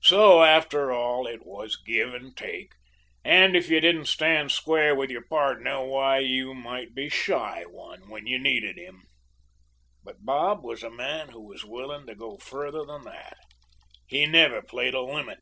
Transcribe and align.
So, 0.00 0.42
after 0.42 0.90
all, 0.90 1.26
it 1.26 1.44
was 1.44 1.76
give 1.76 2.14
and 2.14 2.34
take, 2.34 2.70
and 3.22 3.54
if 3.54 3.68
you 3.68 3.78
didn't 3.78 4.06
stand 4.06 4.50
square 4.50 4.94
with 4.94 5.10
your 5.10 5.26
pardner, 5.28 5.84
why, 5.84 6.20
you 6.20 6.54
might 6.54 6.94
be 6.94 7.10
shy 7.10 7.62
one 7.66 8.08
when 8.08 8.26
you 8.26 8.38
needed 8.38 8.78
him. 8.78 9.02
But 10.02 10.24
Bob 10.24 10.64
was 10.64 10.82
a 10.82 10.88
man 10.88 11.28
who 11.28 11.46
was 11.46 11.62
willing 11.62 12.06
to 12.06 12.14
go 12.14 12.38
further 12.38 12.86
than 12.86 13.02
that. 13.04 13.36
He 14.06 14.24
never 14.24 14.62
played 14.62 14.94
a 14.94 15.02
limit. 15.02 15.40